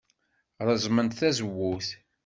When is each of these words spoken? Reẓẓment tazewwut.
Reẓẓment 0.67 1.17
tazewwut. 1.19 1.87